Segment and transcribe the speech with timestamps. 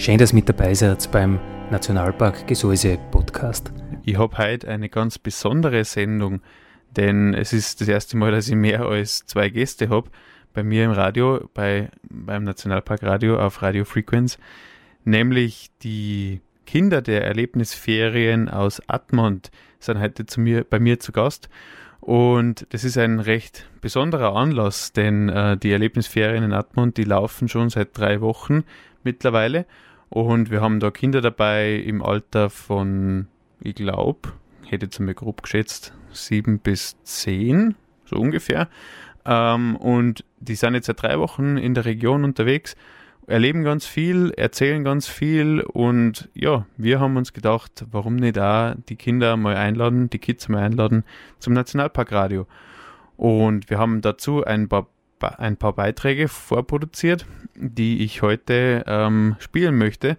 [0.00, 1.38] Schön, dass ihr mit dabei seid beim
[1.70, 3.70] Nationalpark Gesäuse Podcast.
[4.02, 6.40] Ich habe heute eine ganz besondere Sendung,
[6.96, 10.08] denn es ist das erste Mal, dass ich mehr als zwei Gäste habe
[10.54, 14.38] bei mir im Radio, bei, beim Nationalpark Radio auf Radio Frequenz,
[15.04, 21.50] nämlich die Kinder der Erlebnisferien aus Admont sind heute zu mir, bei mir zu Gast.
[22.00, 27.50] Und das ist ein recht besonderer Anlass, denn äh, die Erlebnisferien in Admont, die laufen
[27.50, 28.64] schon seit drei Wochen
[29.04, 29.66] mittlerweile.
[30.10, 33.28] Und wir haben da Kinder dabei im Alter von,
[33.60, 34.32] ich glaube,
[34.66, 38.68] hätte jetzt einmal grob geschätzt, sieben bis zehn, so ungefähr.
[39.24, 42.74] Ähm, und die sind jetzt seit drei Wochen in der Region unterwegs,
[43.28, 48.74] erleben ganz viel, erzählen ganz viel und ja, wir haben uns gedacht, warum nicht da
[48.88, 51.04] die Kinder mal einladen, die Kids mal einladen
[51.38, 52.46] zum Nationalparkradio.
[53.16, 54.88] Und wir haben dazu ein paar
[55.22, 60.16] ein paar Beiträge vorproduziert, die ich heute ähm, spielen möchte.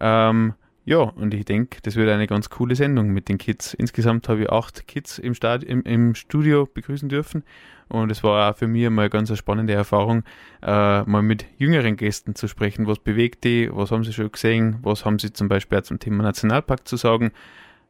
[0.00, 0.54] Ähm,
[0.84, 3.74] ja, und ich denke, das wird eine ganz coole Sendung mit den Kids.
[3.74, 7.44] Insgesamt habe ich acht Kids im, Stad im, im Studio begrüßen dürfen.
[7.88, 10.22] Und es war auch für mich mal ganz eine spannende Erfahrung,
[10.62, 12.86] äh, mal mit jüngeren Gästen zu sprechen.
[12.86, 13.68] Was bewegt die?
[13.72, 14.78] Was haben sie schon gesehen?
[14.82, 17.32] Was haben sie zum Beispiel zum Thema Nationalpark zu sagen?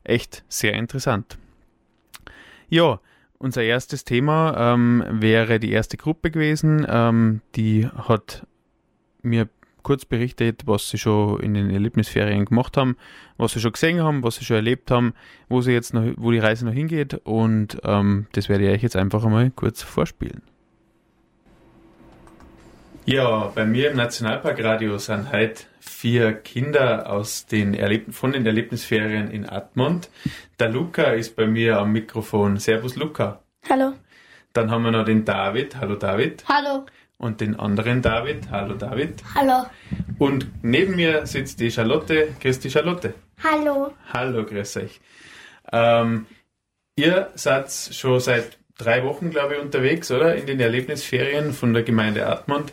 [0.02, 1.38] Echt sehr interessant.
[2.68, 3.00] Ja,
[3.40, 6.86] unser erstes Thema ähm, wäre die erste Gruppe gewesen.
[6.88, 8.46] Ähm, die hat
[9.22, 9.48] mir
[9.82, 12.96] kurz berichtet, was sie schon in den Erlebnisferien gemacht haben,
[13.38, 15.14] was sie schon gesehen haben, was sie schon erlebt haben,
[15.48, 18.82] wo sie jetzt noch, wo die Reise noch hingeht und ähm, das werde ich euch
[18.82, 20.42] jetzt einfach einmal kurz vorspielen.
[23.06, 29.30] Ja, bei mir im Nationalparkradio sind heute vier Kinder aus den Erleb von den Erlebnisferien
[29.30, 30.10] in Admont.
[30.58, 32.58] Der Luca ist bei mir am Mikrofon.
[32.58, 33.42] Servus Luca.
[33.68, 33.94] Hallo.
[34.52, 35.76] Dann haben wir noch den David.
[35.76, 36.44] Hallo David.
[36.46, 36.84] Hallo.
[37.16, 38.50] Und den anderen David.
[38.50, 39.22] Hallo David.
[39.34, 39.64] Hallo.
[40.18, 42.28] Und neben mir sitzt die Charlotte.
[42.40, 43.14] Grüß die Charlotte.
[43.42, 43.92] Hallo.
[44.12, 45.00] Hallo, grüß euch.
[45.72, 46.26] Ähm,
[46.96, 50.34] ihr seid schon seit drei Wochen, glaube ich, unterwegs, oder?
[50.34, 52.72] In den Erlebnisferien von der Gemeinde Admont.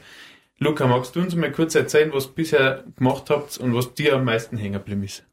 [0.59, 4.15] Luca, magst du uns mal kurz erzählen, was ihr bisher gemacht habt und was dir
[4.15, 5.23] am meisten hängen geblieben ist?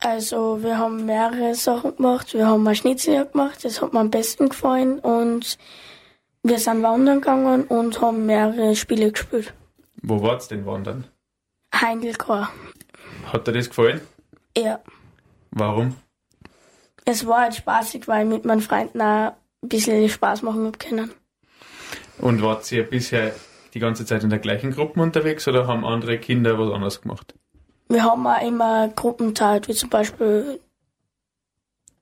[0.00, 2.34] Also, wir haben mehrere Sachen gemacht.
[2.34, 4.98] Wir haben mal Schnitzel gemacht, das hat mir am besten gefallen.
[4.98, 5.56] Und
[6.42, 9.54] wir sind wandern gegangen und haben mehrere Spiele gespielt.
[10.02, 11.06] Wo wart's denn wandern?
[11.74, 12.50] Heindelkar.
[13.32, 14.02] Hat dir das gefallen?
[14.56, 14.80] Ja.
[15.50, 15.96] Warum?
[17.06, 19.32] Es war halt spaßig, weil ich mit meinen Freunden auch
[19.64, 21.10] ein bisschen Spaß machen hab können.
[22.18, 23.34] Und wart ihr bisher
[23.74, 27.34] die ganze Zeit in der gleichen Gruppe unterwegs oder haben andere Kinder was anderes gemacht?
[27.88, 30.60] Wir haben auch immer Gruppenzeit, wie zum Beispiel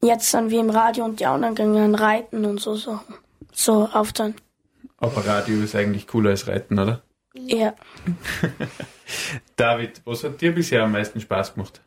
[0.02, 3.14] jetzt sind wir im Radio und die anderen gehen reiten und so Sachen.
[3.52, 4.34] So auf dann.
[4.98, 7.02] Aber Radio ist eigentlich cooler als Reiten, oder?
[7.34, 7.74] Ja.
[9.56, 11.80] David, was hat dir bisher am meisten Spaß gemacht?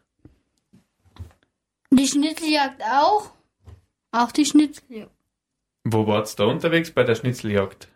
[1.91, 3.31] Die Schnitzeljagd auch.
[4.11, 5.14] Auch die Schnitzeljagd.
[5.85, 7.87] Wo wart's da unterwegs bei der Schnitzeljagd?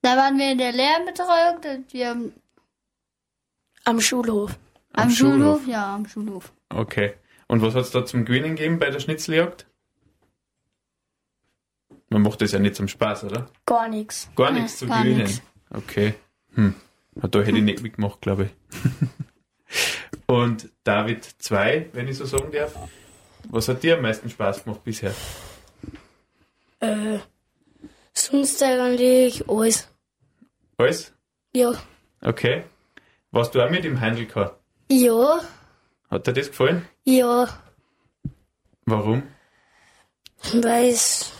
[0.00, 1.84] Da waren wir in der Lehrbetreuung.
[1.90, 2.16] Wir
[3.84, 4.58] am Schulhof.
[4.92, 5.60] Am, am Schulhof?
[5.60, 5.66] Schulhof?
[5.66, 6.52] Ja, am Schulhof.
[6.70, 7.12] Okay.
[7.46, 9.66] Und was hat es da zum Gewinnen gegeben bei der Schnitzeljagd?
[12.08, 13.50] Man macht das ja nicht zum Spaß, oder?
[13.66, 14.30] Gar nichts.
[14.34, 15.18] Gar nichts zu gewinnen.
[15.18, 15.42] Nix.
[15.70, 16.14] Okay.
[16.54, 16.74] Hm.
[17.14, 18.50] Da hätte ich nicht mitgemacht, glaube ich.
[20.26, 22.74] Und David 2, wenn ich so sagen darf.
[23.48, 25.12] Was hat dir am meisten Spaß gemacht bisher?
[26.80, 27.18] Äh,
[28.14, 29.88] sonst eigentlich alles.
[30.76, 31.12] Alles?
[31.54, 31.72] Ja.
[32.22, 32.64] Okay.
[33.30, 34.58] Warst du auch mit im Handelkar?
[34.90, 35.40] Ja.
[36.10, 36.86] Hat dir das gefallen?
[37.04, 37.48] Ja.
[38.86, 39.22] Warum?
[40.54, 41.32] Weil es.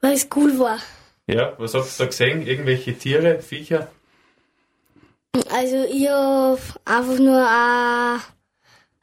[0.00, 0.78] Weil es cool war.
[1.26, 2.46] Ja, was hast du da gesehen?
[2.46, 3.90] Irgendwelche Tiere, Viecher?
[5.50, 8.20] Also, ich habe einfach nur ein,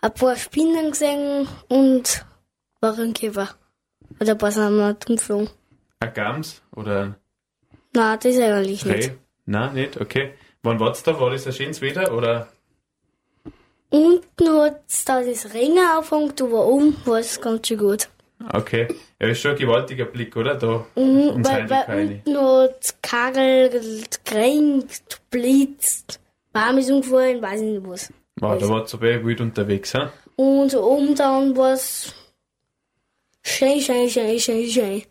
[0.01, 2.25] ein paar Spinnen gesehen und
[2.81, 3.55] Warenkäfer.
[4.19, 5.47] Oder ein paar sind wir.
[5.99, 6.61] Ein Gams?
[6.75, 7.15] Oder
[7.93, 8.95] Nein, das eigentlich Reh?
[8.95, 9.11] nicht.
[9.45, 9.99] Nein, nicht?
[9.99, 10.33] Okay.
[10.63, 11.19] Wann war's da?
[11.19, 12.47] War das ein schönes Wetter oder?
[13.91, 18.09] unten hat es da das Ringen angefangen, aber oben war es ganz schön gut.
[18.53, 18.87] Okay.
[19.19, 20.55] Ja, ist schon ein gewaltiger Blick, oder?
[20.55, 26.19] Da Mhm, ins weil, weil unten hat es kagelt, gerenkt, blitzt,
[26.51, 28.11] Baum ist umgefallen, weiß ich nicht was.
[28.39, 30.11] Wow, da war so wild unterwegs, ha?
[30.37, 32.15] Und oben dann war es
[33.43, 35.03] schön, schön, schön, schön, schön.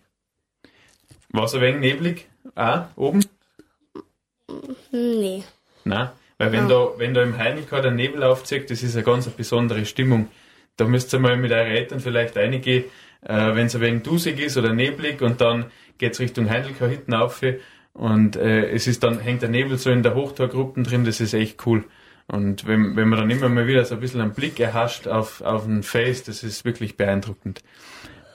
[1.31, 2.29] War es ein wenig neblig?
[2.55, 3.25] Ah, oben?
[4.91, 5.45] Nee.
[5.85, 6.11] Nein.
[6.39, 9.85] Weil wenn da, wenn da im Heidelka der Nebel aufzieht, das ist eine ganz besondere
[9.85, 10.29] Stimmung.
[10.77, 12.85] Da müsst ihr mal mit euren Eltern vielleicht reingehen,
[13.21, 15.67] äh, wenn es ein wenig dusig ist oder neblig und dann
[15.99, 17.43] geht's Richtung Heidelka hinten auf
[17.93, 21.35] und äh, es ist dann, hängt der Nebel so in der Hochtorgruppen drin, das ist
[21.35, 21.85] echt cool.
[22.27, 25.43] Und wenn, wenn man dann immer mal wieder so ein bisschen einen Blick erhascht auf,
[25.43, 27.63] auf ein Face, das ist wirklich beeindruckend.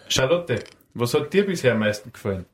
[0.07, 0.63] Charlotte,
[0.93, 2.45] was hat dir bisher am meisten gefallen?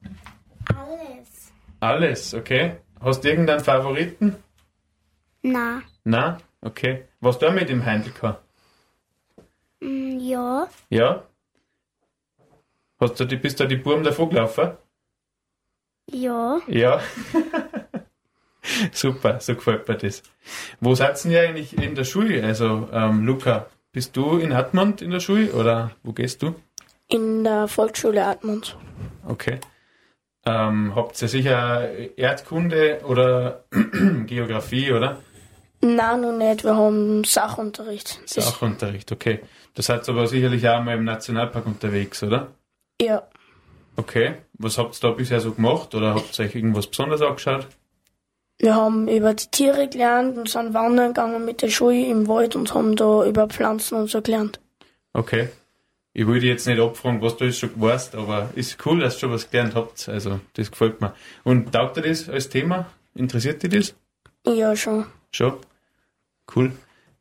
[0.76, 1.52] Alles.
[1.80, 2.78] Alles, okay.
[3.00, 4.36] Hast du irgendeinen Favoriten?
[5.44, 7.06] Na, Na, okay.
[7.20, 8.40] Warst du auch mit im Heidelka?
[9.80, 10.68] mm, ja.
[10.90, 11.24] Ja?
[13.00, 14.72] Hast du die, bist du die Burm davon gelaufen?
[16.12, 16.60] Ja.
[16.68, 17.02] Ja.
[18.92, 20.22] Super, so gefällt mir das.
[20.80, 22.44] Wo seid ihr eigentlich in der Schule?
[22.44, 26.54] Also, ähm, Luca, bist du in Hartmund in der Schule oder wo gehst du?
[27.12, 28.78] In der Volksschule Admont.
[29.28, 29.60] Okay.
[30.46, 33.66] Ähm, habt ihr sicher Erdkunde oder
[34.26, 35.18] Geografie, oder?
[35.82, 36.64] Nein, noch nicht.
[36.64, 38.22] Wir haben Sachunterricht.
[38.26, 39.42] Sachunterricht, okay.
[39.74, 42.48] Das seid aber sicherlich auch mal im Nationalpark unterwegs, oder?
[43.02, 43.24] Ja.
[43.98, 44.36] Okay.
[44.54, 47.68] Was habt ihr da bisher so gemacht oder habt ihr euch irgendwas besonders angeschaut?
[48.58, 52.56] Wir haben über die Tiere gelernt und sind wandern gegangen mit der Schule im Wald
[52.56, 54.60] und haben da über Pflanzen und so gelernt.
[55.14, 55.50] Okay.
[56.14, 59.20] Ich dich jetzt nicht abfragen, was du jetzt schon weißt, aber ist cool, dass ihr
[59.22, 60.10] schon was gelernt habt.
[60.10, 61.14] Also, das gefällt mir.
[61.44, 62.88] Und taugt dir das als Thema?
[63.16, 63.96] Interessiert dich das?
[64.54, 65.06] Ja, schon.
[65.32, 65.58] Schon?
[66.54, 66.74] Cool.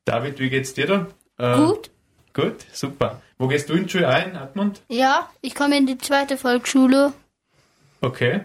[0.05, 1.07] David, wie geht's dir da?
[1.39, 1.91] Äh, Gut.
[2.33, 3.23] Gut, super.
[3.39, 4.83] Wo gehst du in die Schule ein, Hartmund?
[4.89, 7.13] Ja, ich komme in die zweite Volksschule.
[8.01, 8.45] Okay.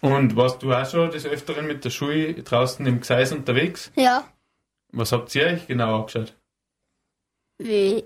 [0.00, 3.90] Und warst du auch schon des Öfteren mit der Schule draußen im Gseis unterwegs?
[3.96, 4.24] Ja.
[4.92, 6.34] Was habt ihr euch genau angeschaut?
[7.58, 8.04] Wie?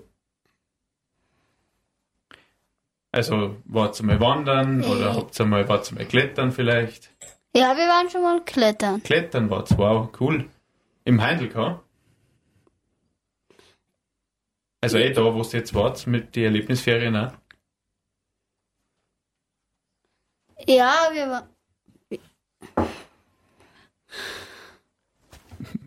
[3.11, 7.11] Also, wart ihr mal wandern oder habt ihr mal, ihr mal klettern vielleicht?
[7.53, 9.03] Ja, wir waren schon mal klettern.
[9.03, 10.49] Klettern war's, wow, cool.
[11.03, 11.81] Im Heidelka?
[14.79, 17.33] Also eh da, wo ihr jetzt wart, mit den Erlebnisferien auch?
[20.65, 21.49] Ja, wir waren.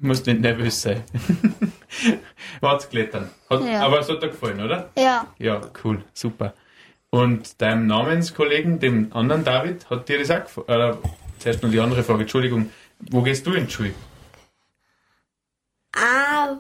[0.01, 1.03] Musst nicht nervös sein.
[2.61, 3.31] Wart's klettern.
[3.49, 3.81] Hat, Ja.
[3.83, 4.91] Aber es hat dir gefallen, oder?
[4.97, 5.33] Ja.
[5.39, 6.55] Ja, cool, super.
[7.15, 10.95] Und deinem Namenskollegen, dem anderen David, hat dir das auch gefallen?
[10.95, 10.97] Äh,
[11.39, 12.73] zuerst noch die andere Frage, Entschuldigung.
[12.99, 13.95] Wo gehst du in die Schule?
[15.95, 16.57] Ah,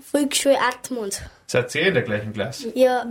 [0.00, 1.22] Volksschule Atmund.
[1.46, 2.72] Seid ihr in der gleichen Klasse?
[2.76, 3.06] Ja,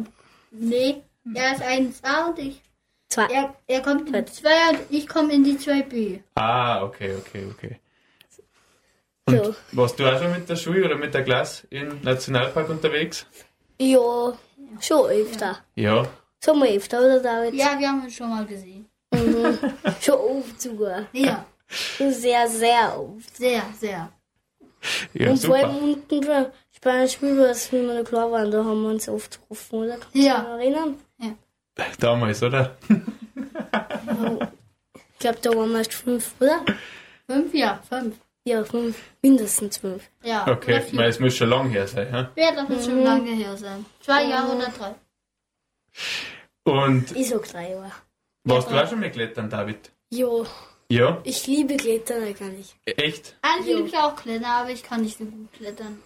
[0.51, 1.01] Nee,
[1.33, 2.61] er ist 1A und ich.
[3.07, 3.27] zwei.
[3.27, 6.19] Er, er kommt in die 2 und ich komme in die 2B.
[6.35, 7.80] Ah, okay, okay, okay.
[9.28, 9.56] Und Ja.
[9.71, 13.25] warst du auch schon mit der Schule oder mit der Klasse im Nationalpark unterwegs?
[13.80, 14.33] Ja,
[14.81, 15.59] schon öfter.
[15.75, 16.06] Ja.
[16.43, 17.53] Schon mal öfter, oder David?
[17.55, 18.87] Ja, wir haben uns schon mal gesehen.
[20.01, 21.05] Schon oft sogar.
[21.13, 23.35] Ja, Schon sehr, sehr oft.
[23.35, 24.11] sehr, sehr.
[25.13, 25.67] Ja, und vor super.
[25.69, 29.41] allem unten drin, Spanisch Spielplatz, wie wir noch klar waren, da haben wir uns oft
[29.41, 29.97] getroffen, oder?
[29.97, 30.39] Kannst du Ja.
[30.41, 30.95] dich erinnern?
[31.99, 32.77] Damals, oder?
[35.13, 36.61] Ich glaube, da waren wir erst fünf, oder?
[37.27, 38.15] Fünf, ja, fünf.
[38.45, 38.97] Ja, fünf.
[39.21, 40.03] Mindestens fünf.
[40.23, 42.07] Ja, Okay, es muss schon lang her sein.
[42.35, 42.41] Hä?
[42.41, 43.85] Ja, das muss schon lange her sein.
[43.99, 44.95] Zwei Jahre oder drei.
[46.63, 47.91] Und Ich sag drei Jahre.
[48.43, 49.91] warst du auch schon mit Klettern, David?
[50.11, 50.27] Ja,
[50.89, 51.19] Ja?
[51.23, 52.75] ich liebe Klettern eigentlich.
[52.85, 53.37] Echt?
[53.41, 55.99] Eigentlich liebe ich auch klettern, aber ich kann nicht so gut klettern.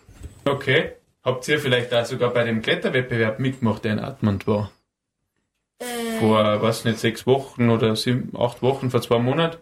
[0.46, 0.94] Okay.
[1.24, 4.72] Habt ihr vielleicht auch sogar bei dem Kletterwettbewerb mitgemacht, der in Atmund war?
[5.80, 9.58] Äh, Vor, was nicht, sechs Wochen oder sieben, acht Wochen, vor zwei Monaten?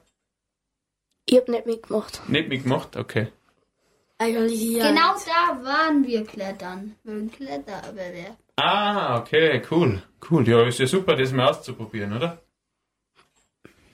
[1.28, 2.28] Ich hab nicht mitgemacht.
[2.28, 2.98] Nicht mitgemacht?
[2.98, 3.28] Okay.
[4.18, 4.88] Eigentlich ja.
[4.90, 6.96] genau da waren wir klettern.
[7.04, 8.38] Beim Kletterwettbewerb.
[8.64, 10.02] Ah, okay, cool.
[10.30, 10.48] Cool.
[10.48, 12.40] Ja, ist ja super, das mal auszuprobieren, oder?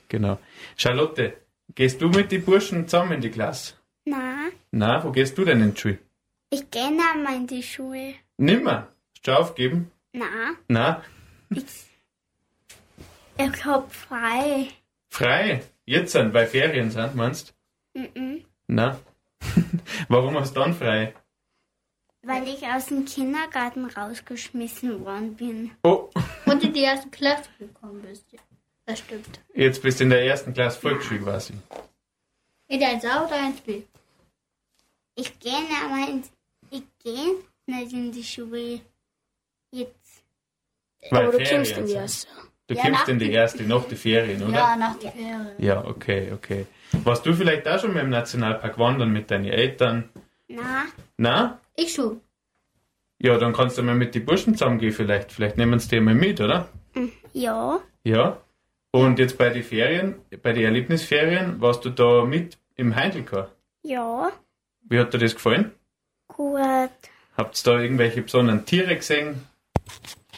[0.09, 0.39] Genau.
[0.75, 1.37] Charlotte,
[1.73, 3.75] gehst du mit den Burschen zusammen in die Klasse?
[4.05, 5.99] Na, Na, wo gehst du denn in die Schule?
[6.49, 8.13] ich gehe nicht mehr in die Schule.
[8.37, 8.87] Nimmer.
[9.15, 9.91] Hast du aufgeben?
[10.13, 10.25] Na,
[10.67, 11.01] Na,
[13.37, 14.67] ich hab frei.
[15.09, 15.63] frei.
[15.85, 17.53] Jetzt sind, weil Ferien sind, meinst
[17.93, 18.43] Mhm.
[18.67, 18.99] Na.
[20.09, 21.13] Warum hast du dann frei?
[22.23, 25.71] Weil ich aus dem Kindergarten rausgeschmissen worden bin.
[25.83, 26.09] Oh,
[26.45, 28.25] Und in die erste Klasse gekommen bist.
[28.85, 29.39] Das stimmt.
[29.53, 31.53] jetzt bist du in der ersten Klasse Volksschule quasi.
[32.67, 33.83] In der 1A oder 1B?
[35.15, 36.31] Ich gehe mehr ins
[36.69, 38.79] Ich gehe nicht in die Schule
[39.71, 40.23] jetzt.
[41.11, 42.27] Weil Aber du Ferien kommst in die erste.
[42.67, 44.53] Du Ja, kommst in die erste, nach die Ferien, oder?
[44.53, 45.51] Ja, nach der Ferien.
[45.57, 46.65] Ja, okay, okay.
[47.03, 50.09] Warst du vielleicht auch schon mal im Nationalpark wandern mit deinen Eltern?
[50.47, 50.85] Na,
[51.17, 51.59] Na?
[51.75, 52.21] Ich schon.
[53.19, 55.31] Ja, dann kannst du mal mit den Burschen zusammengehen vielleicht.
[55.31, 56.69] Vielleicht nehmen sie dir mal mit, oder?
[57.33, 58.37] ja, Ja.
[58.91, 63.51] Und jetzt bei den Ferien, bei den Erlebnisferien, warst du da mit im Heindelkar?
[63.83, 64.31] ja,
[64.89, 65.71] Wie hat dir das gefallen?
[66.27, 66.59] gut.
[67.35, 69.45] Habt ihr da irgendwelche besonderen Tiere gesehen?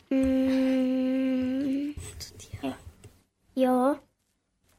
[0.10, 1.92] Mm,
[3.56, 4.00] ja,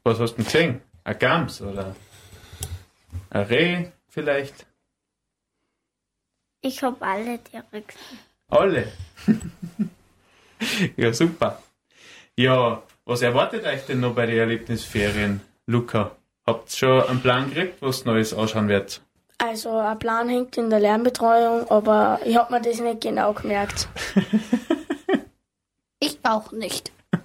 [0.05, 0.81] Was hast du denn gesehen?
[1.05, 1.95] Ein Gams oder
[3.31, 4.67] ein Reh vielleicht?
[6.61, 7.85] Ich habe alle gesehen.
[8.49, 8.93] Alle.
[10.97, 11.63] ja, super.
[12.37, 16.13] Ja, was erwartet euch denn noch bei den Erlebnisferien, Luca?
[16.47, 19.01] Habt ihr schon einen Plan gekriegt, was Neues anschauen wird?
[19.39, 23.89] Also ein Plan hängt in der Lernbetreuung, aber ich habe mir das nicht genau gemerkt.
[26.01, 26.93] Ich auch nicht.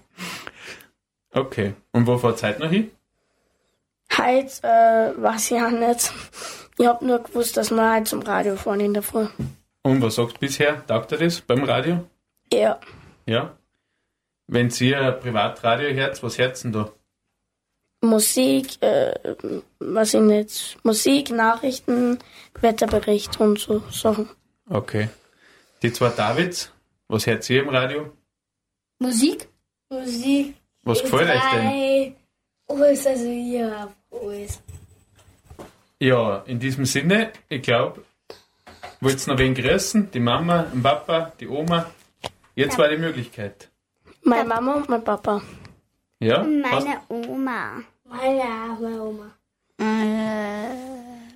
[1.31, 1.73] Okay.
[1.91, 2.91] Und wo fahrt ihr noch hin?
[4.17, 6.13] Heute äh, weiß ich auch nicht.
[6.77, 9.27] Ich habe nur gewusst, dass wir heute zum Radio fahren in der Früh.
[9.81, 10.85] Und was sagst du bisher?
[10.87, 12.05] Taugt dir das beim Radio?
[12.51, 12.79] Ja,
[13.25, 13.57] Ja?
[14.47, 16.91] Wenn ihr ein Privatradio hört, was hört ihr denn da?
[18.01, 19.35] Musik, äh,
[19.79, 22.19] was ich nicht, Musik, Nachrichten,
[22.61, 24.29] Wetterbericht und so Sachen.
[24.69, 25.09] Okay.
[25.81, 26.71] Die zwei Davids,
[27.07, 28.11] was hört ihr im Radio?
[28.99, 29.47] Musik?
[29.89, 30.55] Musik.
[30.83, 32.15] Was gefällt euch denn?
[32.67, 34.61] Alles, also ja, alles.
[35.99, 38.03] Ja, in diesem Sinne, ich glaube,
[39.01, 40.11] wollt ihr noch wen grüßen?
[40.11, 41.85] Die Mama, den Papa, die Oma?
[42.55, 43.69] Jetzt war die Möglichkeit.
[44.23, 45.41] Meine Mama und mein Papa.
[46.19, 46.45] Ja?
[46.69, 46.87] Passt?
[46.87, 47.81] Meine Oma.
[48.05, 49.31] Meine, meine Oma.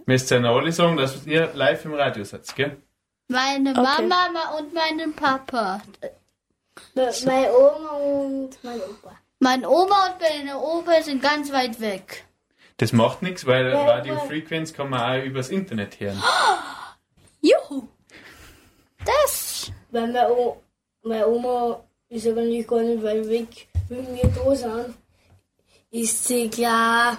[0.05, 2.77] Müsst ihr ja alle sagen, dass ihr live im Radio seid, gell?
[3.27, 4.07] Meine Okay.
[4.07, 5.81] Mama und meinen Papa.
[6.95, 9.11] Me- Meine Oma und mein Opa.
[9.39, 12.25] Mein Oma und meine Opa sind ganz weit weg.
[12.79, 16.21] Das macht nichts, weil Ja, Radio weil- Frequenz kann man auch übers Internet hören.
[17.41, 17.87] Juhu!
[19.05, 19.71] Das.
[19.91, 20.61] Weil meine, o
[21.03, 24.95] meine Oma ist aber nicht gar nicht weit weg, wenn wir da sind.
[25.91, 27.17] Ist sie klar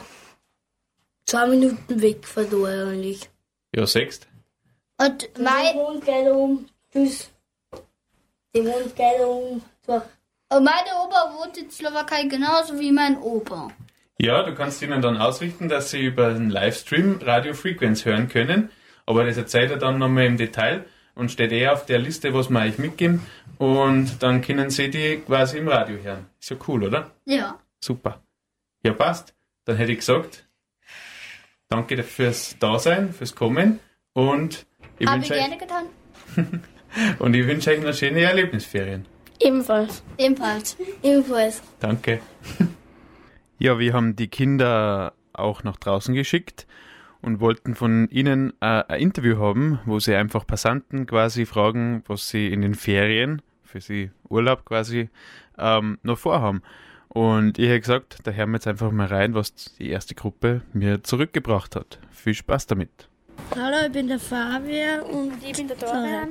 [1.27, 2.57] zwei Minuten weg von da
[2.89, 3.29] eigentlich.
[3.75, 4.27] Ja, sechst.
[4.99, 6.67] Und Die mein, wohnt gleich um.
[6.93, 7.31] Tschüss.
[8.55, 9.63] Die wohnt gleich um.
[9.87, 9.95] So.
[9.95, 13.71] und meine Oma wohnt in Slowakei genauso wie mein Opa.
[14.23, 18.69] Ja, du kannst ihnen dann ausrichten, dass sie über den Livestream Radio Frequenz hören können.
[19.07, 20.85] Aber das erzählt er dann nochmal im Detail
[21.15, 23.23] und steht eh auf der Liste, was wir euch mitgeben.
[23.57, 26.27] Und dann können sie die quasi im Radio hören.
[26.39, 27.13] Ist ja cool, oder?
[27.25, 27.59] Ja.
[27.81, 28.21] Super.
[28.83, 29.35] Ja, passt.
[29.65, 30.47] Dann hätte ich gesagt,
[31.71, 33.81] danke fürs Dasein, fürs Kommen
[34.13, 34.67] und
[34.99, 36.63] ich Habe ich wünsche gerne euch, getan.
[37.21, 39.07] und ich wünsche euch noch schöne Erlebnisferien.
[39.39, 40.03] Ebenfalls.
[40.19, 40.77] Ebenfalls.
[41.03, 41.63] Ebenfalls.
[41.81, 42.21] Danke.
[43.63, 46.67] Ja, wir haben die Kinder auch nach draußen geschickt
[47.21, 52.31] und wollten von ihnen äh, ein Interview haben, wo sie einfach Passanten quasi fragen, was
[52.31, 55.11] sie in den Ferien, für sie Urlaub quasi,
[55.59, 56.63] ähm, noch vorhaben.
[57.09, 60.63] Und ich habe gesagt, da hören wir jetzt einfach mal rein, was die erste Gruppe
[60.73, 61.99] mir zurückgebracht hat.
[62.11, 63.11] Viel Spaß damit.
[63.55, 66.31] Hallo, ich bin der Fabian und ich bin der Dorian.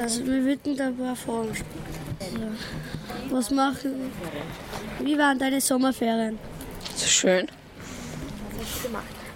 [0.00, 2.03] Also wir würden da ein paar Fragen stellen.
[2.20, 3.34] So.
[3.36, 4.12] Was machen,
[5.00, 6.38] wie waren deine Sommerferien?
[7.04, 7.48] Schön.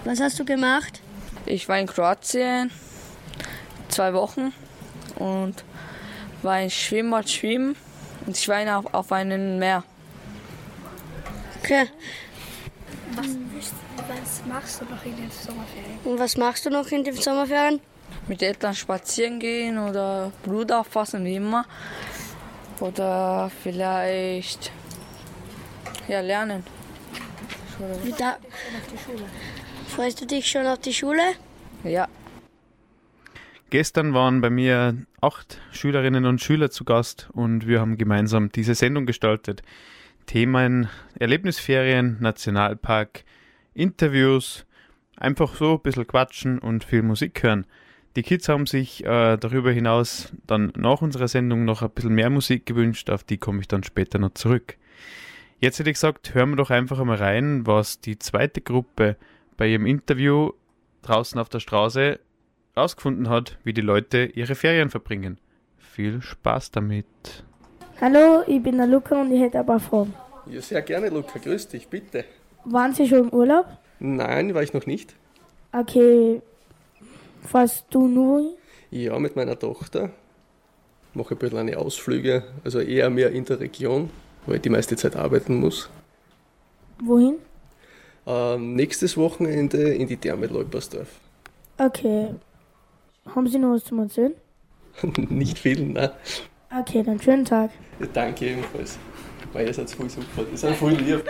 [0.05, 1.01] Was hast du gemacht?
[1.47, 2.71] Ich war in Kroatien
[3.89, 4.53] zwei Wochen
[5.17, 5.65] und
[6.43, 7.75] war in Schwimmbad schwimmen
[8.27, 9.83] und ich war in- auf, auf einem Meer.
[11.63, 11.89] Okay.
[13.17, 15.99] Was machst du noch in den Sommerferien?
[16.05, 17.81] Und was machst du noch in den Sommerferien?
[18.29, 21.65] Mit Eltern spazieren gehen oder Blut aufpassen, wie immer.
[22.81, 24.73] Oder vielleicht
[26.09, 26.65] ja, lernen.
[28.19, 28.39] Da,
[29.89, 31.23] freust du dich schon auf die Schule?
[31.85, 32.09] Ja,
[33.71, 38.75] Gestern waren bei mir acht Schülerinnen und Schüler zu Gast und wir haben gemeinsam diese
[38.75, 39.61] Sendung gestaltet.
[40.25, 43.25] Themen Erlebnisferien, Nationalpark,
[43.75, 44.65] Interviews,
[45.19, 47.67] einfach so ein bisschen quatschen und viel Musik hören.
[48.17, 52.31] Die Kids haben sich äh, darüber hinaus dann nach unserer Sendung noch ein bisschen mehr
[52.31, 54.77] Musik gewünscht, auf die komme ich dann später noch zurück.
[55.61, 59.17] Jetzt hätte ich gesagt, hören wir doch einfach einmal rein, was die zweite Gruppe
[59.57, 60.53] bei ihrem Interview
[61.03, 62.21] draußen auf der Straße
[62.77, 65.38] rausgefunden hat, wie die Leute ihre Ferien verbringen.
[65.77, 67.07] Viel Spaß damit.
[68.00, 70.15] Hallo, ich bin der Luca und ich hätte ein paar Fragen.
[70.47, 71.38] Ja, sehr gerne, Luca.
[71.38, 72.25] Grüß dich, bitte.
[72.65, 73.67] Waren Sie schon im Urlaub?
[73.99, 75.17] Nein, war ich noch nicht.
[75.73, 76.41] Okay.
[77.42, 78.57] Fährst du nur?
[78.90, 80.11] Ja, mit meiner Tochter.
[81.14, 84.11] Mache ein bisschen eine Ausflüge, also eher mehr in der Region,
[84.47, 85.88] weil ich die meiste Zeit arbeiten muss.
[87.02, 87.37] Wohin?
[88.26, 91.09] Ähm, nächstes Wochenende in die Therme Leupersdorf.
[91.78, 92.35] Okay.
[93.35, 94.35] Haben Sie noch was zu erzählen?
[95.28, 96.12] Nicht viel, ne?
[96.78, 97.71] Okay, dann schönen Tag.
[98.00, 98.99] Ja, danke ebenfalls.
[99.52, 100.45] Weil ihr seid voll super.
[100.50, 101.25] Ihr seid voll lieb.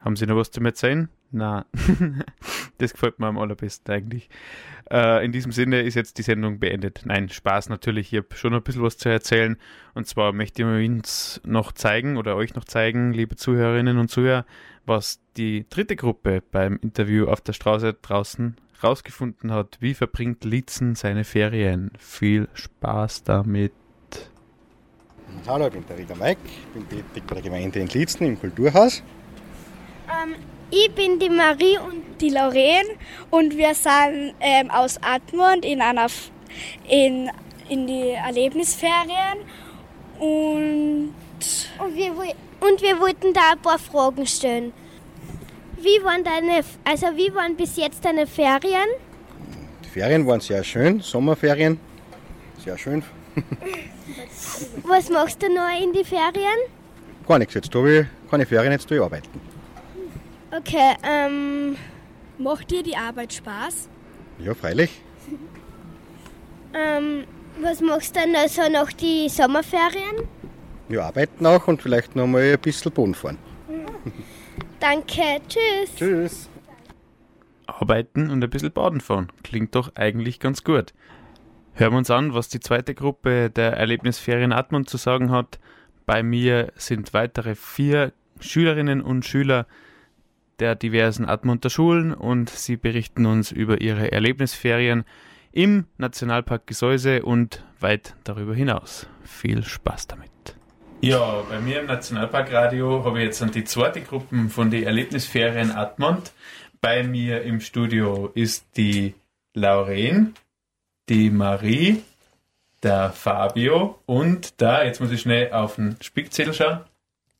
[0.00, 1.08] Haben Sie noch was zu erzählen?
[1.30, 1.64] Na,
[2.78, 4.28] das gefällt mir am allerbesten eigentlich.
[4.90, 7.02] Äh, in diesem Sinne ist jetzt die Sendung beendet.
[7.04, 8.12] Nein, Spaß natürlich.
[8.12, 9.56] Ich habe schon ein bisschen was zu erzählen.
[9.94, 14.44] Und zwar möchte ich uns noch zeigen oder euch noch zeigen, liebe Zuhörerinnen und Zuhörer,
[14.86, 19.78] was die dritte Gruppe beim Interview auf der Straße draußen rausgefunden hat.
[19.80, 21.92] Wie verbringt Lietzen seine Ferien?
[21.98, 23.72] Viel Spaß damit.
[25.46, 26.40] Hallo, ich bin der Rieger Mike,
[26.74, 29.02] bin tätig bei der Gemeinde in Lietzen im Kulturhaus.
[30.08, 30.34] Ähm,
[30.72, 32.88] ich bin die Marie und die Lorraine
[33.30, 36.30] und wir sind ähm, aus Admont in einer F
[36.88, 37.30] in,
[37.68, 39.38] in die Erlebnisferien
[40.18, 41.12] und,
[41.78, 42.12] und, wir,
[42.60, 44.72] und wir wollten da ein paar Fragen stellen.
[45.76, 48.88] Wie waren deine, also wie waren bis jetzt deine Ferien?
[49.84, 51.78] Die Ferien waren sehr schön, Sommerferien,
[52.64, 53.02] sehr schön.
[54.84, 56.58] Was machst du noch in die Ferien?
[57.28, 59.51] Gar nichts, jetzt tue ich keine Ferien, jetzt tue ich arbeiten.
[60.54, 61.76] Okay, ähm.
[62.38, 63.88] Macht dir die Arbeit Spaß?
[64.38, 65.00] Ja, freilich.
[66.74, 67.24] ähm,
[67.60, 70.28] was machst du denn also nach die Sommerferien?
[70.88, 73.38] Wir arbeiten auch und vielleicht noch mal ein bisschen Boden fahren.
[74.80, 75.94] Danke, tschüss.
[75.96, 76.48] Tschüss.
[77.66, 79.30] Arbeiten und ein bisschen Baden fahren.
[79.44, 80.92] Klingt doch eigentlich ganz gut.
[81.74, 85.58] Hören wir uns an, was die zweite Gruppe der Erlebnisferien Atmund zu sagen hat.
[86.04, 89.66] Bei mir sind weitere vier Schülerinnen und Schüler
[90.62, 95.02] der diversen Admonter Schulen und sie berichten uns über ihre Erlebnisferien
[95.50, 99.08] im Nationalpark Gesäuse und weit darüber hinaus.
[99.24, 100.30] Viel Spaß damit.
[101.00, 106.30] Ja, bei mir im Nationalparkradio habe ich jetzt die zweite Gruppe von den Erlebnisferien Admont.
[106.80, 109.14] Bei mir im Studio ist die
[109.54, 110.34] Lauren,
[111.08, 112.04] die Marie,
[112.84, 116.82] der Fabio und da, jetzt muss ich schnell auf den Spickzettel schauen,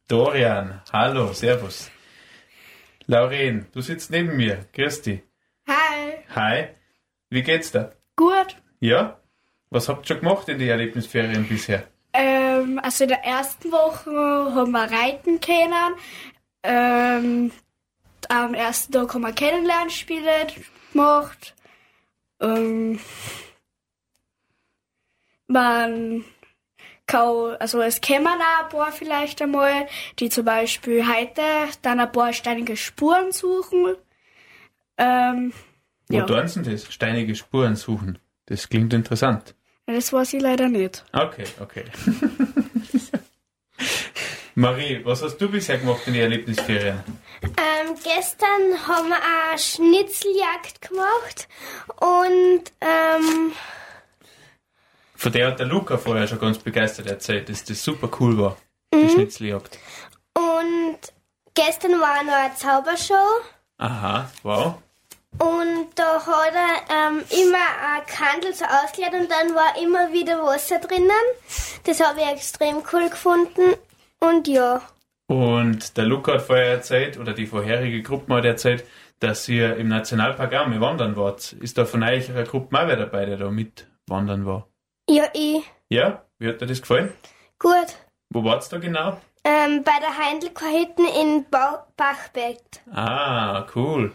[0.09, 0.81] Dorian.
[0.93, 1.92] Hallo, Servus.
[3.07, 4.65] Lauren, du sitzt neben mir.
[4.77, 5.23] Dich.
[5.67, 6.19] Hi.
[6.35, 6.69] Hi.
[7.31, 7.97] Wie geht's dir?
[8.17, 8.57] Gut.
[8.81, 9.19] Ja?
[9.71, 11.89] Was habt ihr schon gemacht in den Erlebnisferien bisher?
[12.13, 14.11] Ähm, also in der ersten Woche
[14.55, 15.95] haben wir reiten können.
[16.63, 17.51] Ähm,
[18.29, 20.47] am ersten Tag haben wir Kennenlernspiele
[20.93, 21.55] gemacht.
[22.41, 23.01] Ähm,
[25.47, 26.25] man
[27.13, 29.87] kann, also es kämen auch ein paar vielleicht einmal,
[30.19, 31.43] die zum Beispiel heute
[31.83, 33.97] dann ein paar steinige Spuren suchen.
[34.97, 35.53] Ähm,
[36.09, 36.25] Wo ja.
[36.25, 36.93] tun sie das?
[36.93, 38.19] Steinige Spuren suchen.
[38.47, 39.55] Das klingt interessant.
[39.87, 41.05] Das weiß ich leider nicht.
[41.13, 41.85] Okay, okay.
[44.55, 47.01] Marie, was hast du bisher gemacht in den Erlebnisferien?
[47.43, 51.49] Ähm, gestern haben wir eine Schnitzeljagd gemacht
[52.01, 53.53] und ähm,
[55.23, 58.57] Von der hat der Luca vorher schon ganz begeistert erzählt, dass das super cool war,
[58.93, 59.79] die Schnitzeljagd.
[60.37, 60.99] und
[61.55, 63.15] gestern war noch eine Zaubershow
[63.79, 64.75] Aha, wow.
[65.39, 70.43] und da hat er ähm, immer ein Kandel so ausgeleert und dann war immer wieder
[70.43, 71.11] Wasser drinnen.
[71.85, 73.77] Das habe ich extrem cool gefunden
[74.19, 74.83] und ja.
[75.29, 78.85] Und der Luca hat vorher erzählt, oder die vorherige Gruppe hat erzählt,
[79.21, 81.53] dass ihr im Nationalpark auch mal wandern wart.
[81.53, 84.67] Ist da von eurer Gruppe auch wer dabei, der da mit wandern war?
[85.13, 85.63] Ja, ich.
[85.91, 86.23] Ja?
[86.39, 87.13] Wie hat dir das gefallen?
[87.59, 87.99] Gut.
[88.31, 89.19] Wo wart's da genau?
[89.45, 92.57] Ähm, bei der Heindelkorhitten in Bau Bachberg.
[92.95, 94.13] Ah, cool.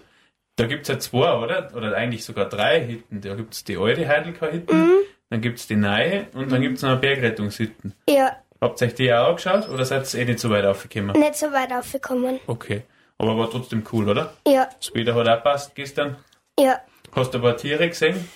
[0.55, 1.71] Da gibt's ja zwei, oder?
[1.75, 3.21] Oder eigentlich sogar drei Hütten.
[3.21, 4.91] Da gibt's die alte Heidelker-Hütten,
[5.29, 7.93] dann gibt's die neue und dann gibt's noch eine Bergrettungshütten.
[8.09, 11.11] Ja, Habt ihr euch die auch angeschaut oder seid ihr eh nicht so weit aufgekommen?
[11.19, 12.39] nicht so weit aufgekommen.
[12.47, 12.81] Okay.
[13.19, 14.33] Aber war trotzdem cool, oder?
[14.47, 16.15] Ja, Das Wetter hat auch passt gestern.
[16.59, 16.79] ja.
[17.15, 18.27] Hast du ein paar Tiere gesehen?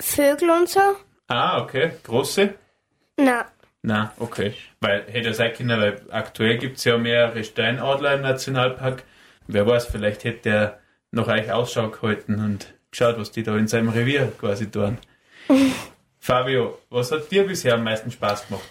[0.00, 0.80] Vögel und so?
[1.28, 1.92] Ah, okay.
[2.02, 2.54] Große?
[3.16, 3.46] Na,
[3.82, 4.54] Na, okay.
[4.80, 9.04] Weil hätte ja sein können, weil aktuell gibt's ja mehrere Steinadler im Nationalpark.
[9.46, 10.80] Wer weiß, vielleicht hätte der
[11.12, 14.98] nach euch Ausschau gehalten und geschaut, was die da in seinem Revier quasi tun.
[16.20, 18.68] Fabio, was hat dir bisher am meisten Spaß gemacht?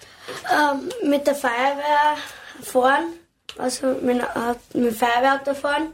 [0.52, 2.18] Ähm, mit der Feuerwehr
[2.62, 3.14] fahren,
[3.58, 5.94] also mit, äh, mit dem Feuerwehrauto fahren.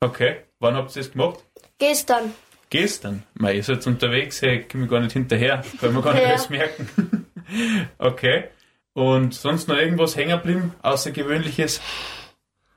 [0.00, 0.44] Okay.
[0.60, 1.38] Wann habt ihr das gemacht?
[1.78, 2.34] Gestern.
[2.70, 3.24] Gestern.
[3.34, 5.62] Mei, ihr seid unterwegs, hey, ich komme gar nicht hinterher.
[5.80, 6.28] Kann man gar nicht Ja.
[6.30, 7.26] alles merken.
[7.98, 8.44] okay.
[8.92, 10.74] Und sonst noch irgendwas hängen geblieben?
[10.82, 11.80] Außergewöhnliches?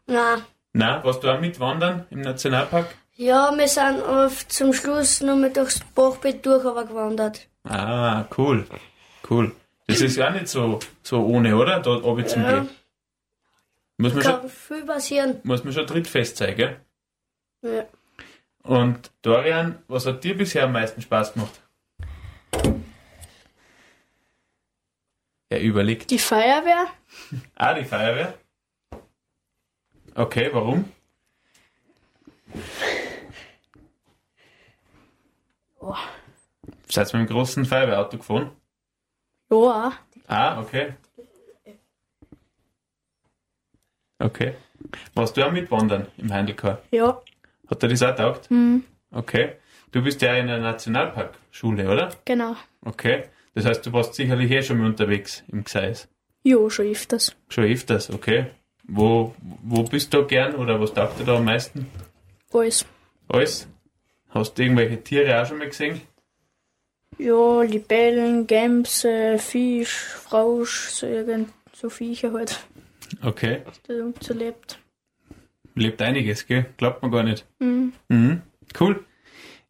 [0.07, 0.41] Na,
[0.73, 2.93] Na, warst du auch mitwandern im Nationalpark?
[3.15, 7.47] Ja, wir sind oft zum Schluss noch mal durchs Bachbett durch aber gewandert.
[7.63, 8.65] Ah, cool.
[9.29, 9.51] Cool.
[9.87, 11.79] Das ist ja nicht so, so ohne, oder?
[11.79, 12.51] Dort oben zum Ja.
[12.61, 12.69] Gehen.
[13.97, 15.39] Muss man, Kann schon, viel passieren.
[15.43, 16.77] muss man schon trittfest sein, gell?
[17.61, 17.85] Ja.
[18.63, 21.61] Und Dorian, was hat dir bisher am meisten Spaß gemacht?
[25.49, 26.09] Er überlegt.
[26.09, 26.87] Die Feuerwehr.
[27.55, 28.33] Ah, die Feuerwehr?
[30.15, 30.91] Okay, warum?
[35.79, 35.95] Oh.
[36.87, 38.51] Seid ihr mit dem großen Feuerwehrauto gefahren?
[39.51, 39.93] Ja.
[40.27, 40.93] Ah, okay.
[44.19, 44.55] Okay.
[45.13, 46.81] Warst du auch mitwandern im Heindelkar?
[46.91, 47.21] Ja.
[47.73, 48.49] Hat dir das auch taugt?
[48.51, 48.83] Hm.
[49.09, 49.53] Okay.
[49.91, 52.11] Du bist ja in der Nationalparkschule, oder?
[52.23, 52.55] Genau.
[52.85, 53.23] Okay.
[53.55, 56.07] Das heißt, du warst sicherlich eh schon mal unterwegs im Gseis.
[56.43, 57.35] Ja, schon öfters.
[57.49, 58.45] Schon öfters, okay.
[58.83, 59.33] Wo,
[59.63, 61.89] wo bist du gern oder was taugt dir da am meisten?
[62.51, 62.85] Alles.
[63.27, 63.67] Alles?
[64.29, 66.01] Hast du irgendwelche Tiere auch schon mal gesehen?
[67.17, 72.59] Ja, Libellen, Gämse, Fisch, Frausch, so irgend so Viecher halt,
[73.23, 73.61] Okay.
[73.87, 74.33] die so
[75.75, 76.01] lebt.
[76.01, 76.65] Einiges, gell?
[76.77, 77.45] Glaubt man gar nicht.
[77.59, 77.93] Mhm.
[78.09, 78.41] Mhm.
[78.79, 79.05] Cool.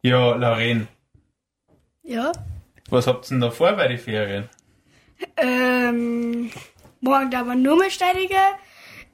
[0.02, 0.88] Ja, Lauren,
[2.02, 2.32] Ja.
[2.90, 4.48] was habt ihr denn da vor bei den Ferien?
[5.36, 6.50] Ähm,
[7.00, 8.34] morgen da wir nur mehr ständige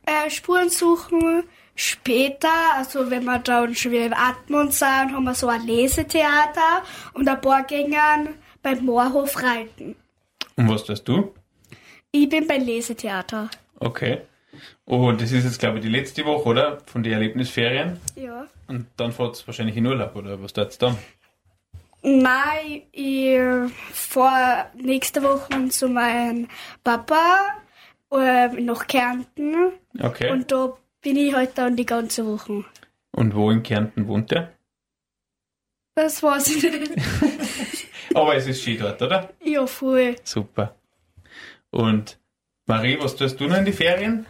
[0.07, 1.45] äh, Spuren suchen.
[1.77, 6.83] Später, also wenn wir dann schon wieder in Atmund sind, haben wir so ein Lesetheater
[7.15, 9.97] und ein paar gingen beim Moorhof reiten.
[10.57, 11.33] Und was tust du?
[12.13, 13.49] Ich bin beim Lesetheater.
[13.79, 14.21] Okay.
[14.85, 16.79] Und das ist jetzt, glaube ich, die letzte Woche, oder?
[16.87, 18.01] Von den Erlebnisferien.
[18.17, 18.47] Ja.
[18.67, 20.97] Und dann fahrt es wahrscheinlich in Urlaub, oder was tut's dann?
[22.03, 23.39] Nein, ich
[23.93, 26.49] fahre nächste Woche zu meinem
[26.83, 27.61] Papa
[28.11, 29.73] äh, nach Kärnten.
[30.01, 30.31] Okay.
[30.31, 32.65] Und da bin ich halt dann die ganze Woche.
[33.13, 34.53] Und wo in Kärnten wohnt er?
[35.95, 36.93] Das weiß ich nicht.
[38.15, 39.31] Aber es ist schön dort, oder?
[39.45, 40.17] ja, voll.
[40.25, 40.75] Super.
[41.71, 42.19] Und
[42.71, 44.27] Marie, was tust du noch in die Ferien?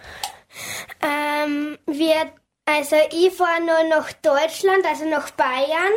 [1.03, 2.33] Ähm, wir,
[2.65, 5.93] also ich fahre nur nach Deutschland, also nach Bayern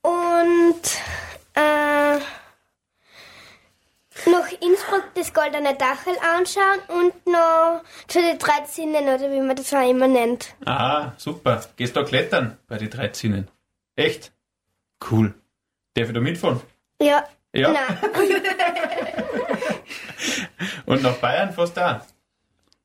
[0.00, 0.80] und
[1.52, 2.16] äh,
[4.30, 9.74] nach Innsbruck das Goldene Dachel anschauen und noch zu den 13 oder wie man das
[9.74, 10.54] auch immer nennt.
[10.64, 11.62] Ah, super.
[11.76, 13.46] Gehst du klettern bei den 13?
[13.94, 14.32] Echt?
[15.10, 15.34] Cool.
[15.92, 16.62] Darf ich da mitfahren?
[16.98, 17.28] Ja.
[17.52, 17.72] Ja.
[17.72, 17.98] Nein.
[20.88, 22.00] Und nach Bayern fährst du auch?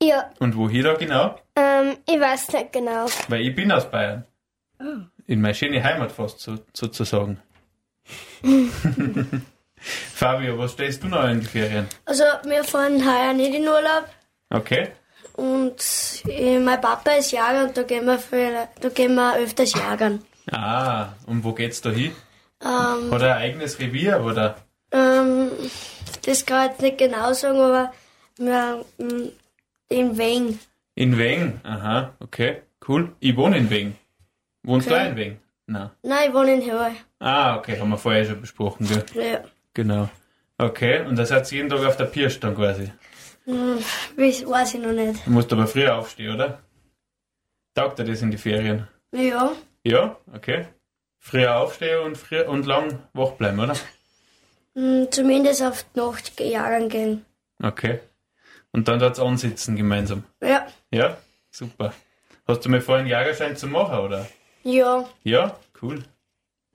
[0.02, 1.38] ja, Und wohin da genau?
[1.56, 3.06] ähm, ich weiß nicht genau.
[3.28, 4.24] Weil ich bin aus Bayern.
[5.26, 7.40] In meine schöne Heimat fast so, sozusagen.
[10.14, 11.86] Fabio, was stellst du noch in die Ferien?
[12.04, 14.08] Also, wir fahren heuer nicht in Urlaub.
[14.50, 14.88] Okay.
[15.34, 19.72] Und äh, mein Papa ist Jäger und da gehen wir, für, da gehen wir öfters
[19.74, 20.22] jagern.
[20.50, 22.12] Ah, und wo geht's da hin?
[22.62, 24.56] Ähm, Hat er ein eigenes Revier oder?
[24.94, 25.50] Ähm,
[26.24, 27.92] das kann ich jetzt nicht genau sagen, aber
[28.38, 29.30] wir, ähm,
[29.88, 30.58] in Weng.
[30.94, 31.60] In Weng.
[31.64, 32.62] Aha, okay.
[32.86, 33.12] Cool.
[33.20, 33.96] Ich wohne in Weng.
[34.62, 35.02] Wohnst du Okay.
[35.04, 35.40] auch in Weng?
[35.66, 35.90] Nein.
[36.02, 36.92] Nein, ich wohne in Höhe.
[37.18, 39.04] Ah, okay, haben wir vorher schon besprochen, gell?
[39.14, 39.40] Ja.
[39.74, 40.08] Genau.
[40.58, 42.92] Okay, und das hat jeden Tag auf der Pirsch dann quasi.
[43.46, 43.78] Hm,
[44.16, 45.26] weiß ich noch nicht.
[45.26, 46.60] Du musst aber früher aufstehen, oder?
[47.74, 48.86] Taugt dir das in die Ferien?
[49.12, 49.52] Ja,
[49.84, 50.66] Ja, okay.
[51.18, 53.74] Früher aufstehen und, früh und lang wach bleiben, oder?
[54.74, 57.24] Hm, zumindest auf die Nacht jagen gehen.
[57.62, 58.00] Okay.
[58.72, 60.24] Und dann dort ansitzen gemeinsam.
[60.42, 61.16] Ja, Ja,
[61.50, 61.94] super.
[62.46, 64.26] Hast du mir vorhin Jagerschein zu machen, oder?
[64.64, 66.02] ja, Ja, cool.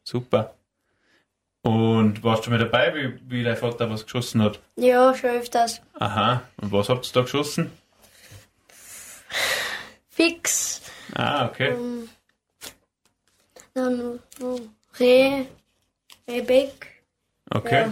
[0.04, 0.54] Super.
[1.62, 4.60] Und warst du mal dabei, wie, wie dein Vater was geschossen hat?
[4.78, 5.82] ja, schon öfters.
[6.00, 6.42] Aha.
[6.62, 7.70] Und was habt ihr da geschossen?
[10.10, 10.82] Fix.
[11.14, 11.70] Ah, okay.
[11.72, 12.10] Ähm,
[13.74, 14.60] dann oh,
[15.00, 15.46] Reh,
[16.28, 16.99] Rehbeck.
[17.52, 17.88] Okay.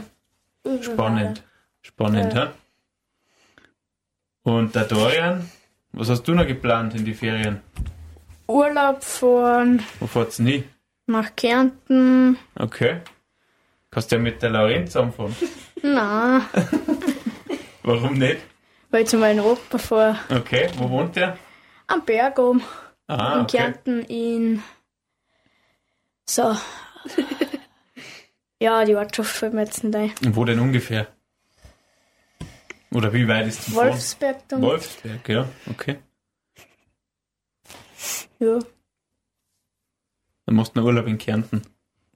[0.65, 0.84] Ja.
[0.84, 1.43] Spannend.
[1.82, 2.54] Spannend, Ja.
[4.43, 5.50] Und der Dorian,
[5.91, 7.62] was hast du noch geplant in die Ferien?
[8.48, 10.63] Urlaub fahren Wo fahrt's nie?
[11.06, 12.38] nach Kärnten.
[12.56, 13.02] Okay.
[13.91, 15.36] Kannst du ja mit der Laurenz zusammenfahren?
[15.82, 16.41] Na,
[17.84, 18.41] Warum nicht?
[18.89, 20.17] weil ich zu meinem Opa fahre.
[20.30, 21.38] Okay, wo wohnt der?
[21.88, 22.63] Am Berg oben.
[23.08, 23.58] Ah, in okay.
[23.58, 24.63] Kärnten in.
[26.26, 26.56] So.
[28.62, 30.12] Ja, die Ortschaft fällt mir jetzt nicht ein.
[30.26, 31.08] Und wo denn ungefähr?
[32.91, 33.89] Oder wie weit ist Fahren?
[33.89, 34.62] Wolfsberg dann.
[34.62, 36.00] Wolfsberg, ja, okay.
[38.39, 38.60] Ja.
[40.46, 41.62] Dann machst du einen Urlaub in Kärnten.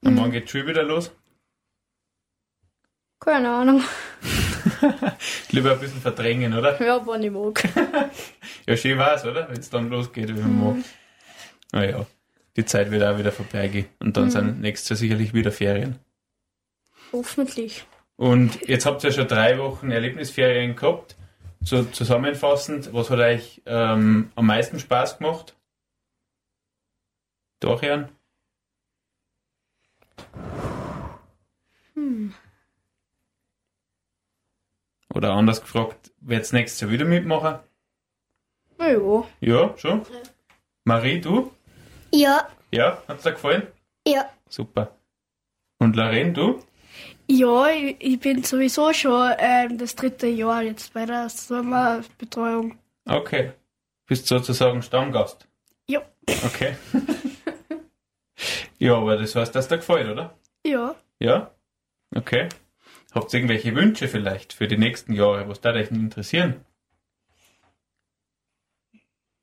[0.01, 0.17] Und Mhm.
[0.17, 1.11] wann geht die Schule wieder los?
[3.19, 3.83] Keine Ahnung.
[5.51, 6.81] Lieber ein bisschen verdrängen, oder?
[6.83, 7.63] Ja, wann ich mag.
[8.67, 9.49] Ja, schön war's, oder?
[9.49, 10.85] Wenn es dann losgeht, wie man mag.
[11.71, 12.05] Naja.
[12.55, 13.87] die Zeit wird auch wieder vorbeigehen.
[13.99, 14.29] Und dann Mhm.
[14.31, 15.99] sind nächstes Jahr sicherlich wieder Ferien.
[17.11, 17.85] Hoffentlich.
[18.15, 21.15] Und jetzt habt ihr schon drei Wochen Erlebnisferien gehabt.
[21.61, 25.55] So zusammenfassend, was hat euch ähm, am meisten Spaß gemacht?
[27.59, 28.09] Dorian?
[31.93, 32.33] Hm.
[35.13, 37.59] Oder anders gefragt, wird's nächstes Jahr wieder mitmachen?
[38.77, 39.23] Na ja.
[39.41, 40.05] Ja, schon?
[40.83, 41.51] Marie, du?
[42.13, 43.67] Ja, Ja, hat's dir gefallen?
[44.07, 44.29] ja.
[44.49, 44.95] Super.
[45.77, 46.61] Und Lorraine, du?
[47.33, 52.77] Ja, ich, ich bin sowieso schon ähm, das dritte Jahr jetzt bei der Sommerbetreuung.
[53.05, 53.53] Okay.
[54.05, 55.47] Bist sozusagen Stammgast.
[55.87, 56.01] Ja.
[56.27, 56.75] Okay.
[58.79, 60.37] ja, aber das heißt, dass dir gefällt, oder?
[60.65, 60.93] Ja.
[61.19, 61.51] Ja?
[62.13, 62.49] Okay.
[63.13, 65.47] Habt ihr irgendwelche Wünsche vielleicht für die nächsten Jahre?
[65.47, 66.65] Was da euch interessieren?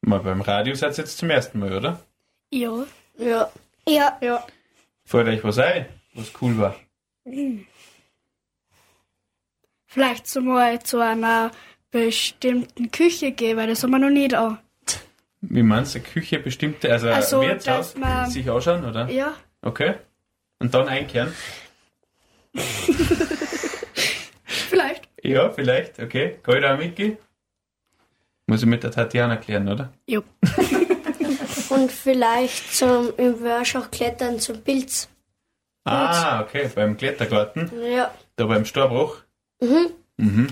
[0.02, 2.00] Mal beim Radio seid ihr jetzt zum ersten Mal, oder?
[2.52, 2.84] Ja.
[3.16, 3.50] Ja.
[3.88, 4.18] Ja.
[4.20, 4.46] Ja.
[5.06, 6.76] Fällt euch was ein, was cool war?
[9.86, 11.50] Vielleicht so mal zu einer
[11.90, 14.62] bestimmten Küche gehen, weil das haben wir noch nie da.
[15.40, 19.08] Wie meinst du, Küche bestimmte, also, Also, ein Wirtshaus, man- sich anschauen, oder?
[19.08, 19.34] Ja.
[19.62, 19.94] Okay.
[20.58, 21.32] Und dann einkehren?
[24.44, 25.08] Vielleicht.
[25.22, 26.38] Ja, vielleicht, okay.
[26.42, 27.16] Kann ich da auch mitgehen?
[28.46, 29.92] Muss ich mit der Tatjana klären, oder?
[30.06, 30.20] Ja.
[31.70, 35.08] Und vielleicht zum im Wörschach klettern zum Pilz.
[35.90, 38.12] Ah, okay, beim Klettergarten, Ja.
[38.36, 39.16] da beim Storbruch.
[39.60, 39.90] Mhm.
[40.16, 40.46] Mhm.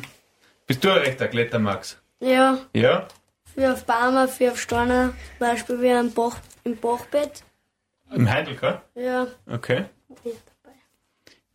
[0.67, 1.99] Bist du ein rechter Klettermax?
[2.21, 2.59] Ja.
[2.75, 3.07] Ja?
[3.55, 7.43] Für auf Baumer, für auf Steiner, zum Beispiel wie am Bach, im Bachbett.
[8.13, 8.83] Im Heindelka?
[8.95, 9.27] Ja.
[9.51, 9.85] Okay.
[10.25, 10.33] Ja,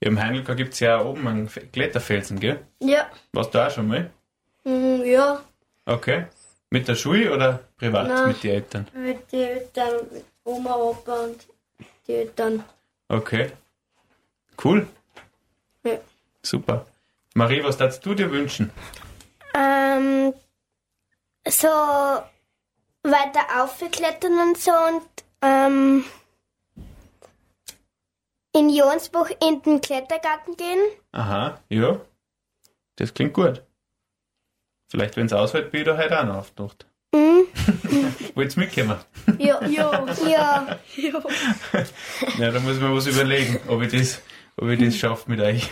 [0.10, 2.60] Im Heindelka gibt es ja oben einen Fe- Kletterfelsen, gell?
[2.80, 3.08] Ja.
[3.34, 4.10] Warst du auch schon mal?
[4.64, 5.42] Mhm, ja.
[5.86, 6.26] Okay.
[6.70, 8.28] Mit der Schule oder privat Nein.
[8.30, 8.88] mit den Eltern?
[8.94, 11.46] Mit den Eltern, mit Oma, Opa und
[12.08, 12.64] die Eltern.
[13.10, 13.52] Okay.
[14.64, 14.88] Cool.
[15.84, 15.98] Ja.
[16.44, 16.86] Super.
[17.34, 18.72] Marie, was darfst du dir wünschen?
[19.54, 20.34] Ähm,
[21.48, 21.68] so
[23.04, 25.04] weiter aufklettern und so und
[25.42, 26.06] ähm,
[28.54, 30.80] in Jonsbuch in den Klettergarten gehen.
[31.12, 32.00] Aha, ja.
[32.98, 33.64] Das klingt gut.
[34.90, 36.86] Vielleicht, wenn es ausfällt, bin ich da heute auch noch auftaucht.
[37.14, 37.48] Mhm.
[38.36, 38.98] Wollt's mitkommen?
[39.38, 39.66] Ja.
[39.68, 40.06] Ja.
[40.28, 40.80] ja.
[42.38, 44.22] Ja, da muss ich mir was überlegen, ob ich das,
[44.58, 45.70] ob ich das schaffe mit euch.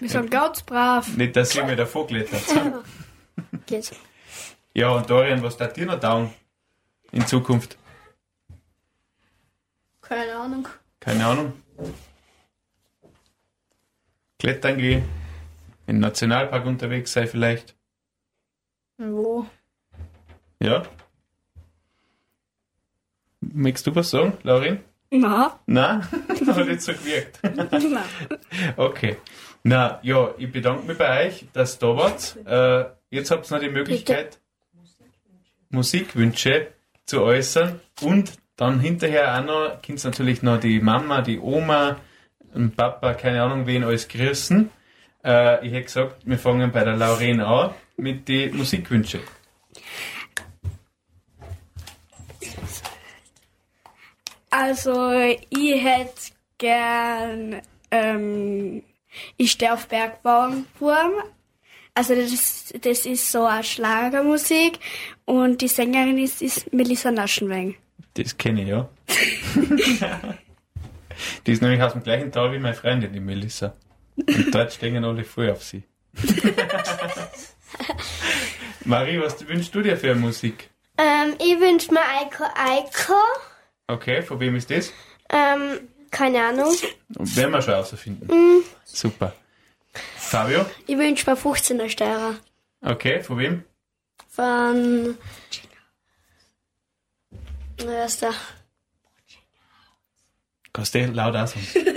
[0.00, 1.16] Wir sind ganz brav.
[1.16, 2.42] Nicht, dass ihr mir davor klettert.
[3.66, 3.96] Geht so.
[4.74, 6.32] Ja, und Dorian, was darf dir noch dauern
[7.10, 7.76] in Zukunft?
[10.00, 10.68] Keine Ahnung.
[11.00, 11.52] Keine Ahnung.
[14.38, 15.04] Klettern gehen,
[15.86, 17.76] im Nationalpark unterwegs sein vielleicht.
[18.98, 19.46] Wo?
[20.60, 20.82] Ja?
[23.40, 24.80] Möchtest du was sagen, Laurin?
[25.14, 25.60] Na.
[25.66, 26.02] Nein?
[26.46, 27.38] Hat jetzt so gewirkt.
[27.54, 28.04] Na.
[28.76, 29.18] Okay.
[29.62, 32.36] Na, ja, ich bedanke mich bei euch, dass ihr da wart.
[32.46, 34.40] Äh, jetzt habt ihr noch die Möglichkeit,
[35.68, 36.68] Musikwünsche
[37.04, 42.00] zu äußern und dann hinterher auch noch, könnt ihr natürlich noch die Mama, die Oma,
[42.54, 44.70] und Papa, keine Ahnung wen alles grüßen.
[45.24, 49.20] Äh, ich hätte gesagt, wir fangen bei der Lauren an mit den Musikwünschen.
[54.52, 55.10] Also,
[55.48, 58.82] ich hätte gern, ähm,
[59.38, 61.12] ich stehe auf Bergbauernwurm.
[61.94, 64.78] Also, das ist, das ist so eine Schlagermusik
[65.24, 67.76] und die Sängerin ist, ist Melissa Naschenweng.
[68.12, 68.90] Das kenne ich, ja.
[71.46, 73.72] die ist nämlich aus dem gleichen Tal wie meine Freundin, die Melissa.
[74.16, 75.82] Und dort stehen alle voll auf sie.
[78.84, 80.68] Marie, was wünschst du dir für Musik?
[80.98, 83.14] Ähm, ich wünsche mir Eiko Eiko.
[83.92, 84.92] Okay, von wem ist das?
[85.28, 86.74] Ähm, keine Ahnung.
[87.18, 88.26] Und werden wir schon herausfinden.
[88.26, 88.62] Mhm.
[88.84, 89.34] Super.
[90.16, 90.64] Fabio?
[90.86, 92.36] Ich wünsche mir 15er Steirer.
[92.80, 93.64] Okay, von wem?
[94.28, 95.18] Von.
[97.76, 98.32] Wer ist der?
[100.72, 101.66] Kannst du laut auch sagen?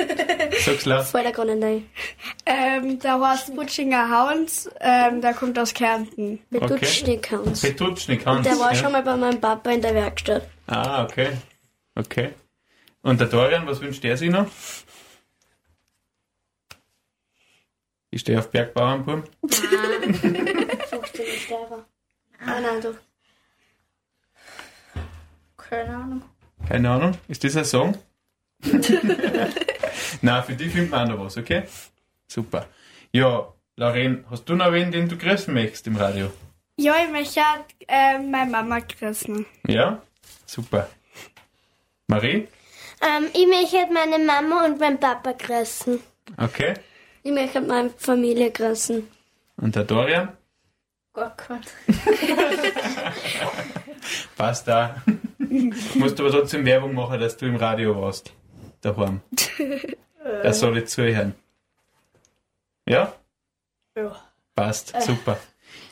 [0.65, 1.05] Sag's laut.
[1.05, 1.89] Voll der Grund rein.
[2.45, 6.39] Ähm, der heißt Butchinger Hounds, ähm, der kommt aus Kärnten.
[6.49, 7.61] Betutschnik Hans.
[7.61, 8.47] Petutschnik Und Hans.
[8.47, 8.75] der war ja.
[8.75, 10.47] schon mal bei meinem Papa in der Werkstatt.
[10.67, 11.29] Ah, okay.
[11.95, 12.33] Okay.
[13.01, 14.47] Und der Dorian, was wünscht der sich noch?
[18.09, 19.23] Ich stehe auf Bergbauernburm.
[19.43, 21.85] 15er Steirer.
[22.39, 22.95] Ah, nein, doch.
[25.57, 26.21] Keine Ahnung.
[26.67, 27.17] Keine Ahnung.
[27.27, 27.97] Ist das ein Song?
[30.21, 31.63] Na, für die finden wir auch noch was, okay?
[32.27, 32.67] Super.
[33.11, 36.31] Ja, Lauren, hast du noch wen, den du grüßen möchtest im Radio?
[36.77, 37.41] Ja, ich möchte
[37.87, 39.45] ähm, meine Mama grüßen.
[39.67, 40.01] Ja?
[40.45, 40.89] Super.
[42.07, 42.47] Marie?
[43.01, 45.99] Ähm, ich möchte meine Mama und meinen Papa grüßen.
[46.37, 46.73] Okay.
[47.23, 49.07] Ich möchte meine Familie grüßen.
[49.57, 50.29] Und der Dorian?
[51.13, 51.61] Gar kein.
[54.37, 55.01] Passt da.
[55.95, 58.31] Musst aber trotzdem Werbung machen, dass du im Radio warst.
[58.81, 59.21] Daheim.
[60.41, 61.35] Er soll jetzt zuhören.
[62.87, 63.13] Ja?
[63.95, 64.15] Ja.
[64.55, 65.01] Passt, Äh.
[65.01, 65.37] super.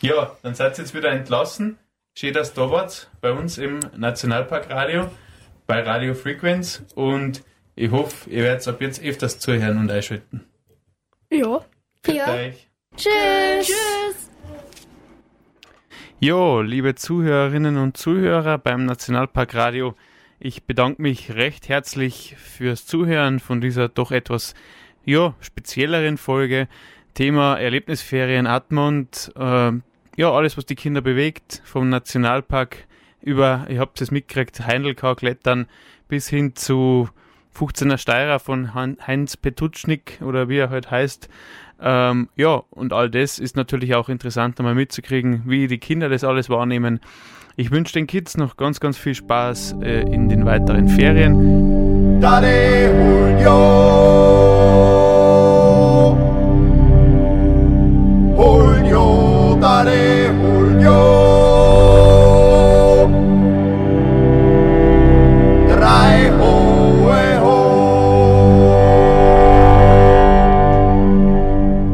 [0.02, 1.78] Ja, dann seid ihr jetzt wieder entlassen.
[2.16, 5.12] Schön, dass ihr da wart bei uns im Nationalpark Radio,
[5.68, 7.44] bei Radio Frequenz und
[7.76, 10.46] ich hoffe, ihr werdet ab jetzt öfters zuhören und einschalten.
[11.32, 11.62] Ja.
[12.04, 12.34] Für Ja.
[12.34, 12.68] euch.
[12.96, 13.68] Tschüss.
[13.68, 14.30] Tschüss.
[16.20, 19.96] Jo, liebe Zuhörerinnen und Zuhörer beim Nationalpark Radio,
[20.40, 24.54] ich bedanke mich recht herzlich fürs Zuhören von dieser doch etwas
[25.06, 26.68] ja, spezielleren Folge.
[27.14, 29.72] Thema Erlebnisferien Admont, äh,
[30.16, 32.88] ja, alles, was die Kinder bewegt, vom Nationalpark
[33.24, 35.68] über, ihr habt es mitgekriegt, Heindelkau klettern
[36.08, 37.10] bis hin zu
[37.58, 41.30] 15er Steirer von Heinz Petutschnik oder wie er halt heißt.
[41.82, 46.24] Ähm, ja, und all das ist natürlich auch interessant, einmal mitzukriegen, wie die Kinder das
[46.24, 47.00] alles wahrnehmen.
[47.56, 52.20] Ich wünsche den Kids noch ganz, ganz viel Spaß äh, in den weiteren Ferien.
[52.20, 52.88] Dale
[53.44, 53.94] Julio
[58.36, 60.13] Julio, dale